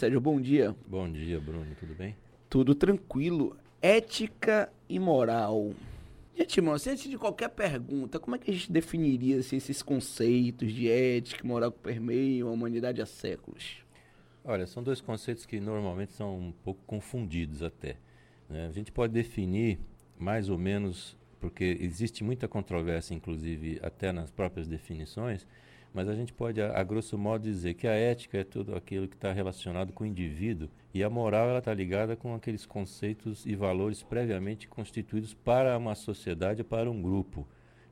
[0.00, 0.76] Sérgio, bom dia.
[0.86, 1.74] Bom dia, Bruno.
[1.74, 2.14] Tudo bem?
[2.48, 3.56] Tudo tranquilo.
[3.82, 5.72] Ética e moral.
[6.36, 9.82] Gente, irmão, assim, antes de qualquer pergunta, como é que a gente definiria assim, esses
[9.82, 13.78] conceitos de ética e moral que permeiam a humanidade há séculos?
[14.44, 17.96] Olha, são dois conceitos que normalmente são um pouco confundidos até.
[18.48, 18.68] Né?
[18.68, 19.80] A gente pode definir
[20.16, 25.44] mais ou menos, porque existe muita controvérsia, inclusive até nas próprias definições,
[25.92, 29.08] mas a gente pode, a, a grosso modo, dizer que a ética é tudo aquilo
[29.08, 33.44] que está relacionado com o indivíduo e a moral ela está ligada com aqueles conceitos
[33.46, 37.46] e valores previamente constituídos para uma sociedade, para um grupo.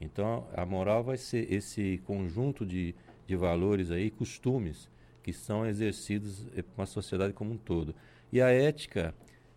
[0.00, 2.94] Então, a moral vai ser esse conjunto de,
[3.26, 4.90] de valores aí, costumes
[5.22, 7.94] que são exercidos por uma sociedade como um todo.
[8.32, 9.14] E a ética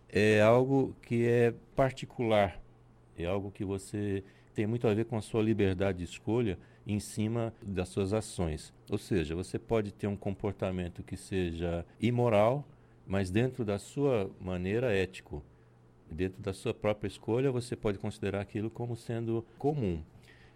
[0.08, 2.60] é algo que é particular,
[3.18, 4.22] é algo que você
[4.54, 8.72] tem muito a ver com a sua liberdade de escolha em cima das suas ações.
[8.90, 12.64] Ou seja, você pode ter um comportamento que seja imoral,
[13.06, 15.42] mas dentro da sua maneira ético.
[16.10, 20.00] Dentro da sua própria escolha, você pode considerar aquilo como sendo comum.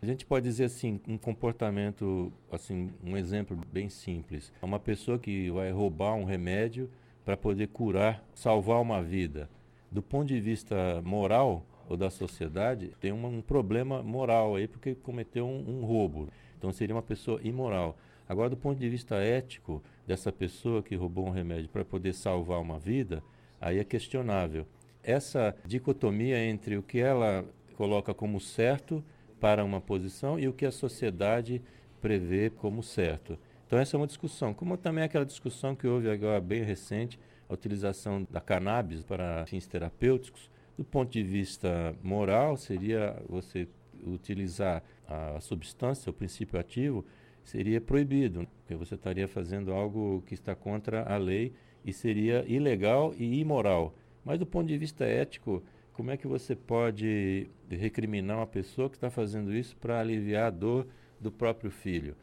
[0.02, 4.52] A gente pode dizer assim, um comportamento, assim, um exemplo bem simples.
[4.62, 6.88] Uma pessoa que vai roubar um remédio
[7.24, 9.50] para poder curar, salvar uma vida.
[9.91, 15.44] Do ponto de vista moral, ou da sociedade tem um, problema moral aí porque cometeu
[15.44, 16.28] um, um roubo.
[16.56, 17.98] Então seria uma pessoa imoral.
[18.28, 22.60] Agora, do ponto de vista ético dessa pessoa que roubou um remédio para poder salvar
[22.60, 23.24] uma vida,
[23.60, 24.64] aí é questionável.
[25.02, 27.44] Essa dicotomia entre o que ela
[27.77, 29.02] coloca como certo
[29.41, 31.60] para uma posição e o que a sociedade
[32.00, 33.36] prevê como certo.
[33.66, 37.54] Então essa é uma discussão, como também aquela discussão que houve agora bem recente, a
[37.54, 40.48] utilização da cannabis para fins terapêuticos,
[40.80, 43.68] do ponto de vista moral, seria você
[44.02, 47.04] utilizar a substância, o princípio ativo,
[47.44, 51.52] seria proibido, porque você estaria fazendo algo que está contra a lei
[51.84, 53.94] e seria ilegal e imoral.
[54.24, 58.96] Mas do ponto de vista ético, como é que você pode recriminar uma pessoa que
[58.96, 60.86] está fazendo isso para aliviar a dor
[61.20, 62.16] do próprio filho?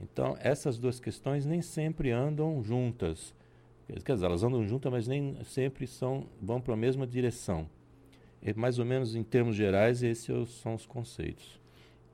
[0.00, 3.32] Então, essas duas questões nem sempre andam juntas.
[4.04, 7.70] Quer dizer, elas andam juntas, mas nem sempre são, vão para a mesma direção.
[8.42, 11.60] É mais ou menos em termos gerais, esses são os conceitos.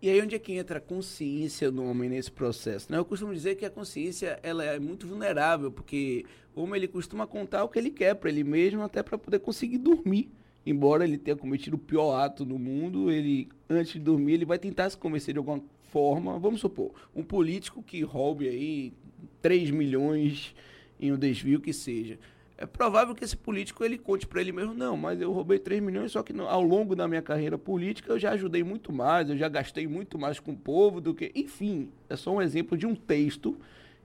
[0.02, 2.90] E aí onde é que entra a consciência do homem nesse processo?
[2.90, 2.98] Né?
[2.98, 7.26] Eu costumo dizer que a consciência ela é muito vulnerável, porque o homem ele costuma
[7.26, 10.30] contar o que ele quer para ele mesmo, até para poder conseguir dormir.
[10.66, 14.58] Embora ele tenha cometido o pior ato no mundo, ele antes de dormir ele vai
[14.58, 16.38] tentar se convencer de alguma forma.
[16.38, 18.92] Vamos supor, um político que roube aí
[19.40, 20.54] 3 milhões
[21.00, 22.18] em um desvio que seja
[22.58, 25.82] é provável que esse político ele conte para ele mesmo, não, mas eu roubei 3
[25.82, 29.28] milhões, só que no, ao longo da minha carreira política eu já ajudei muito mais,
[29.28, 31.30] eu já gastei muito mais com o povo do que.
[31.34, 33.58] Enfim, é só um exemplo de um texto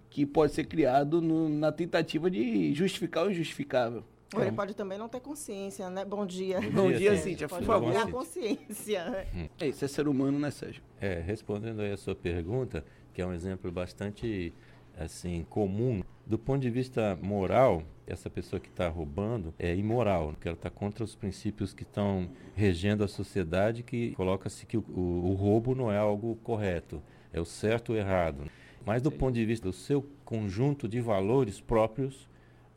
[0.09, 4.03] que pode ser criado no, na tentativa de justificar o injustificável.
[4.33, 6.05] Ou ele pode também não ter consciência, né?
[6.05, 6.61] Bom dia.
[6.61, 7.93] Bom, Bom dia, Cíntia, por favor.
[7.93, 9.27] Ter consciência.
[9.35, 9.47] Hum.
[9.59, 10.81] É, isso é ser humano, né, Sérgio?
[11.01, 12.83] É, respondendo aí a sua pergunta,
[13.13, 14.53] que é um exemplo bastante
[14.97, 20.47] assim comum do ponto de vista moral, essa pessoa que está roubando é imoral, porque
[20.47, 25.31] ela está contra os princípios que estão regendo a sociedade, que coloca-se que o, o,
[25.31, 27.03] o, roubo não é algo correto,
[27.33, 28.49] é o certo ou errado.
[28.85, 32.29] Mas do ponto de vista do seu conjunto de valores próprios,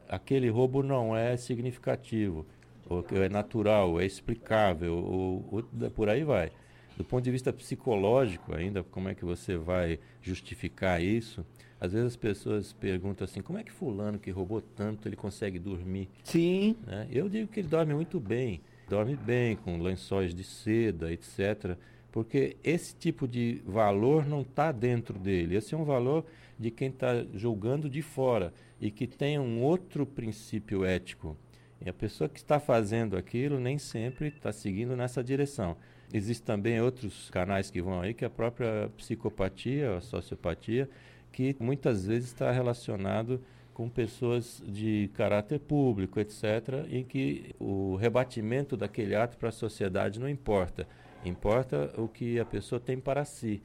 [0.09, 2.45] aquele roubo não é significativo,
[2.89, 6.51] ou é natural, é explicável, ou, ou por aí vai.
[6.97, 11.47] Do ponto de vista psicológico, ainda, como é que você vai justificar isso?
[11.81, 15.59] Às vezes as pessoas perguntam assim, como é que fulano que roubou tanto, ele consegue
[15.59, 16.09] dormir?
[16.23, 16.77] Sim.
[16.87, 17.09] Né?
[17.11, 21.77] Eu digo que ele dorme muito bem, dorme bem, com lençóis de seda, etc.
[22.11, 25.57] Porque esse tipo de valor não está dentro dele.
[25.57, 26.25] Esse é um valor
[26.59, 31.37] de quem está julgando de fora e que tem um outro princípio ético.
[31.85, 35.77] E a pessoa que está fazendo aquilo nem sempre está seguindo nessa direção.
[36.13, 40.89] Existem também outros canais que vão aí, que é a própria psicopatia, a sociopatia,
[41.35, 43.41] que muitas vezes está relacionado
[43.75, 50.21] com pessoas de caráter público, etc., em que o rebatimento daquele ato para a sociedade
[50.21, 50.87] não importa.
[51.25, 53.61] Importa o que a pessoa tem para si,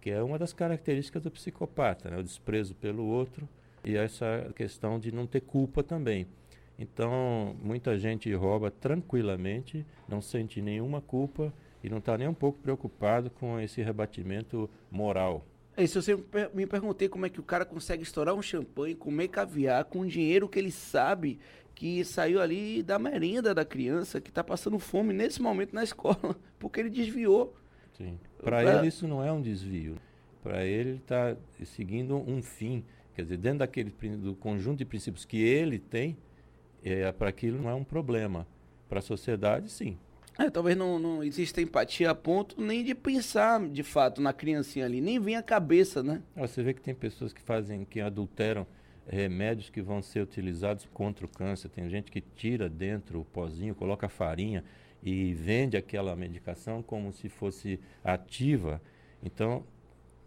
[0.00, 2.18] que é uma das características do psicopata, né?
[2.18, 3.48] o desprezo pelo outro
[3.84, 6.26] e essa questão de não ter culpa também.
[6.76, 11.54] Então, muita gente rouba tranquilamente, não sente nenhuma culpa
[11.84, 15.46] e não está nem um pouco preocupado com esse rebatimento moral.
[15.76, 18.94] É isso, eu sempre me perguntei como é que o cara consegue estourar um champanhe,
[18.94, 21.38] comer caviar com dinheiro que ele sabe
[21.74, 26.36] que saiu ali da merenda da criança que está passando fome nesse momento na escola,
[26.58, 27.56] porque ele desviou.
[27.96, 28.18] Sim.
[28.42, 29.96] Para ele isso não é um desvio.
[30.42, 32.84] Para ele ele está seguindo um fim
[33.14, 36.16] Quer dizer, dentro daquele do conjunto de princípios que ele tem,
[36.82, 38.46] é, para aquilo não é um problema.
[38.88, 39.98] Para a sociedade, sim.
[40.38, 44.86] É, talvez não, não exista empatia a ponto nem de pensar de fato na criancinha
[44.86, 46.22] ali, nem vem a cabeça, né?
[46.36, 48.66] Você vê que tem pessoas que fazem, que adulteram
[49.06, 51.68] remédios que vão ser utilizados contra o câncer.
[51.68, 54.64] Tem gente que tira dentro o pozinho, coloca farinha
[55.02, 58.80] e vende aquela medicação como se fosse ativa.
[59.22, 59.64] Então,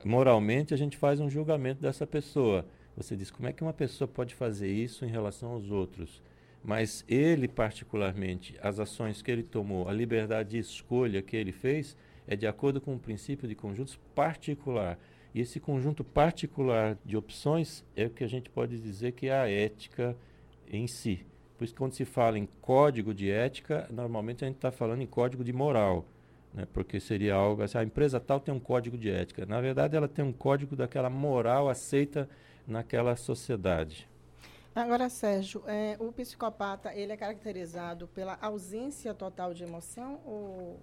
[0.04, 2.66] moralmente, a gente faz um julgamento dessa pessoa.
[2.96, 6.22] Você diz, como é que uma pessoa pode fazer isso em relação aos outros?
[6.66, 11.96] Mas ele, particularmente, as ações que ele tomou, a liberdade de escolha que ele fez,
[12.28, 14.98] é de acordo com o princípio de conjuntos particular.
[15.32, 19.38] E esse conjunto particular de opções é o que a gente pode dizer que é
[19.38, 20.18] a ética
[20.68, 21.24] em si.
[21.56, 25.08] Por isso, quando se fala em código de ética, normalmente a gente está falando em
[25.08, 26.06] código de moral,
[26.52, 26.68] né?
[26.74, 29.46] porque seria algo assim, a empresa tal tem um código de ética.
[29.46, 32.28] Na verdade, ela tem um código daquela moral aceita
[32.68, 34.10] naquela sociedade.
[34.76, 40.80] Agora, Sérgio, é, o psicopata ele é caracterizado pela ausência total de emoção ou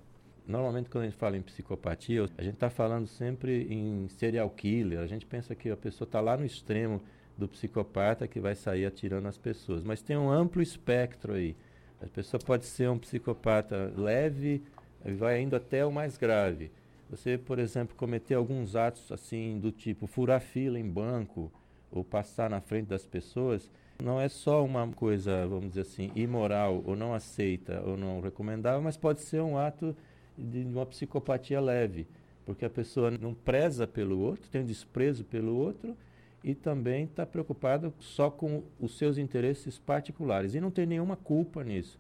[0.46, 4.98] Normalmente, quando a gente fala em psicopatia, a gente está falando sempre em serial killer.
[4.98, 7.00] A gente pensa que a pessoa está lá no extremo
[7.38, 9.84] do psicopata que vai sair atirando as pessoas.
[9.84, 11.54] Mas tem um amplo espectro aí.
[12.02, 14.62] A pessoa pode ser um psicopata leve
[15.04, 16.72] e vai indo até o mais grave.
[17.08, 21.52] Você, por exemplo, cometer alguns atos assim do tipo furar fila em banco
[21.92, 23.70] ou passar na frente das pessoas,
[24.02, 28.82] não é só uma coisa, vamos dizer assim, imoral ou não aceita ou não recomendável,
[28.82, 29.94] mas pode ser um ato
[30.36, 32.08] de uma psicopatia leve,
[32.44, 35.96] porque a pessoa não preza pelo outro, tem um desprezo pelo outro
[36.42, 41.62] e também está preocupada só com os seus interesses particulares e não tem nenhuma culpa
[41.62, 41.98] nisso.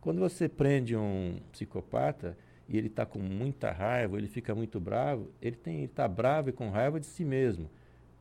[0.00, 2.36] Quando você prende um psicopata
[2.68, 6.70] e ele está com muita raiva, ele fica muito bravo, ele está bravo e com
[6.70, 7.70] raiva de si mesmo,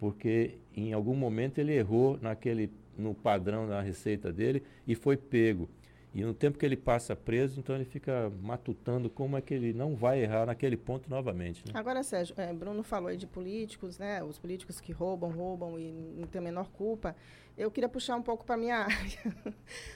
[0.03, 5.69] porque em algum momento ele errou naquele no padrão da receita dele e foi pego.
[6.13, 9.71] E no tempo que ele passa preso, então ele fica matutando como é que ele
[9.71, 11.63] não vai errar naquele ponto novamente.
[11.65, 11.71] Né?
[11.73, 14.21] Agora, Sérgio, é, Bruno falou aí de políticos, né?
[14.21, 17.15] Os políticos que roubam, roubam e não tem a menor culpa.
[17.57, 19.55] Eu queria puxar um pouco para a minha área,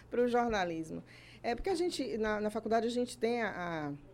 [0.10, 1.04] para o jornalismo.
[1.44, 3.50] É porque a gente, na, na faculdade, a gente tem a,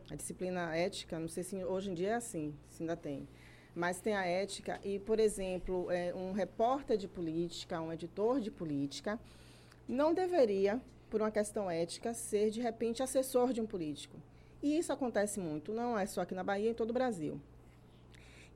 [0.09, 3.27] a, a disciplina ética, não sei se hoje em dia é assim, se ainda tem
[3.75, 8.51] mas tem a ética e, por exemplo, é, um repórter de política, um editor de
[8.51, 9.19] política,
[9.87, 14.17] não deveria por uma questão ética, ser de repente assessor de um político.
[14.61, 17.39] E isso acontece muito, não é só aqui na Bahia, em todo o Brasil.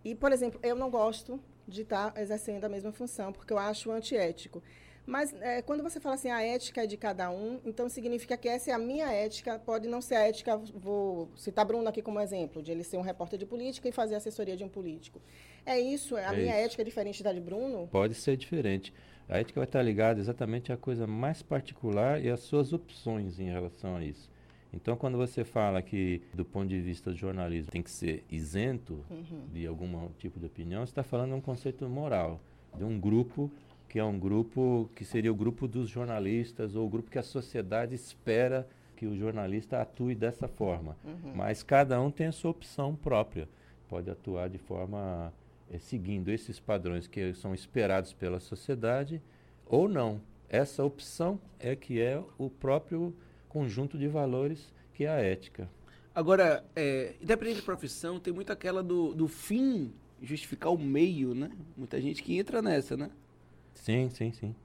[0.04, 3.92] E, por exemplo, eu não gosto de estar exercendo a mesma função, porque eu acho
[3.92, 4.64] antiético.
[5.08, 8.50] Mas é, quando você fala assim, a ética é de cada um, então significa que
[8.50, 12.20] essa é a minha ética, pode não ser a ética, vou citar Bruno aqui como
[12.20, 15.22] exemplo, de ele ser um repórter de política e fazer assessoria de um político.
[15.66, 16.18] É isso?
[16.18, 16.66] A é minha isso.
[16.66, 17.88] ética é diferente da de Bruno?
[17.88, 18.94] Pode ser diferente.
[19.30, 23.50] A ética vai estar ligada exatamente à coisa mais particular e às suas opções em
[23.50, 24.30] relação a isso.
[24.74, 29.06] Então, quando você fala que, do ponto de vista do jornalismo, tem que ser isento
[29.10, 29.48] uhum.
[29.54, 32.42] de algum tipo de opinião, você está falando de um conceito moral,
[32.76, 33.50] de um grupo
[33.88, 37.24] que é um grupo que seria o grupo dos jornalistas ou o grupo que a
[37.24, 40.98] sociedade espera que o jornalista atue dessa forma.
[41.06, 41.34] Uhum.
[41.36, 43.48] Mas cada um tem a sua opção própria.
[43.88, 45.32] Pode atuar de forma
[45.72, 49.22] é, seguindo esses padrões que são esperados pela sociedade
[49.66, 50.20] ou não.
[50.50, 53.16] Essa opção é que é o próprio
[53.48, 55.70] conjunto de valores que é a ética.
[56.14, 61.52] Agora, é, independente de profissão, tem muito aquela do, do fim justificar o meio, né?
[61.78, 63.12] Muita gente que entra nessa, né?
[63.82, 64.56] Sim, sim, sim.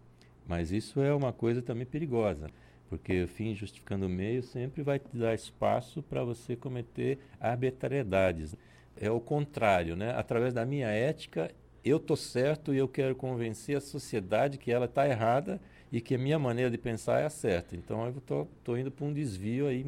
[0.47, 2.49] Mas isso é uma coisa também perigosa,
[2.88, 8.57] porque o fim justificando o meio sempre vai te dar espaço para você cometer arbitrariedades
[8.97, 10.12] é o contrário, né?
[10.16, 11.50] Através da minha ética,
[11.85, 16.14] eu tô certo e eu quero convencer a sociedade que ela está errada e que
[16.14, 17.75] a minha maneira de pensar é a certa.
[17.76, 19.87] Então eu tô, tô indo para um desvio aí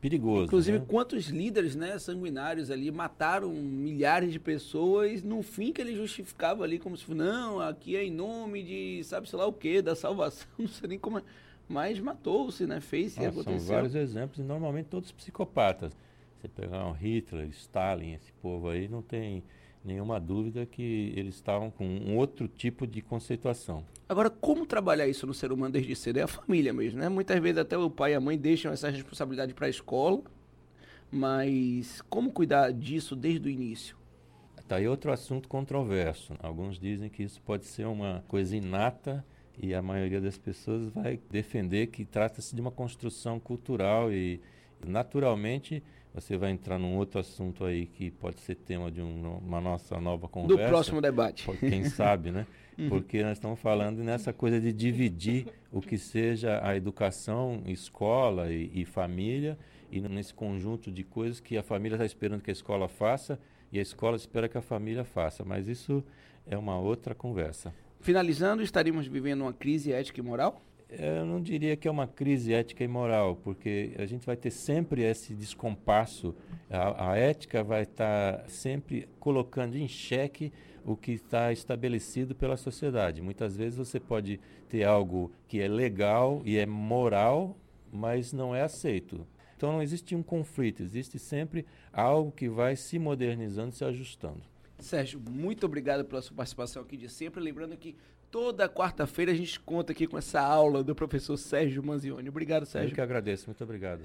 [0.00, 0.44] perigoso.
[0.46, 0.84] Inclusive, né?
[0.88, 6.78] quantos líderes né, sanguinários ali mataram milhares de pessoas no fim que ele justificava ali
[6.78, 10.48] como se não, aqui é em nome de sabe sei lá o que, da salvação,
[10.58, 11.22] não sei nem como é.
[11.68, 12.80] Mas matou-se, né?
[12.80, 13.60] Fez e aconteceu.
[13.60, 15.92] São vários exemplos, e normalmente todos psicopatas.
[16.40, 19.44] Você pegar um Hitler, Stalin, esse povo aí, não tem
[19.84, 23.84] nenhuma dúvida que eles estavam com um outro tipo de conceituação.
[24.08, 26.18] Agora, como trabalhar isso no ser humano desde cedo?
[26.18, 27.08] É a família mesmo, né?
[27.08, 30.20] Muitas vezes até o pai e a mãe deixam essa responsabilidade para a escola,
[31.10, 33.96] mas como cuidar disso desde o início?
[34.58, 36.34] Está aí outro assunto controverso.
[36.40, 39.24] Alguns dizem que isso pode ser uma coisa inata
[39.58, 44.40] e a maioria das pessoas vai defender que trata-se de uma construção cultural e
[44.86, 45.82] naturalmente
[46.14, 50.00] você vai entrar num outro assunto aí que pode ser tema de um, uma nossa
[50.00, 50.64] nova conversa.
[50.64, 51.48] Do próximo debate.
[51.58, 52.46] Quem sabe, né?
[52.80, 52.88] uhum.
[52.88, 58.70] porque nós estamos falando nessa coisa de dividir o que seja a educação, escola e,
[58.74, 59.58] e família,
[59.90, 63.38] e nesse conjunto de coisas que a família está esperando que a escola faça
[63.72, 65.44] e a escola espera que a família faça.
[65.44, 66.02] Mas isso
[66.46, 67.72] é uma outra conversa.
[68.00, 70.62] Finalizando, estaríamos vivendo uma crise ética e moral?
[70.92, 74.50] Eu não diria que é uma crise ética e moral, porque a gente vai ter
[74.50, 76.34] sempre esse descompasso.
[76.68, 80.52] A, a ética vai estar sempre colocando em xeque
[80.84, 83.22] o que está estabelecido pela sociedade.
[83.22, 87.56] Muitas vezes você pode ter algo que é legal e é moral,
[87.92, 89.26] mas não é aceito.
[89.56, 94.42] Então não existe um conflito, existe sempre algo que vai se modernizando, se ajustando.
[94.78, 97.42] Sérgio, muito obrigado pela sua participação aqui de sempre.
[97.42, 97.94] Lembrando que
[98.30, 102.28] toda quarta-feira a gente conta aqui com essa aula do professor Sérgio Manzioni.
[102.28, 102.90] Obrigado, Sérgio.
[102.90, 103.98] Eu que agradeço, muito obrigado.